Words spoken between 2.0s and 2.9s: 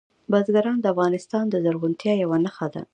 یوه نښه ده.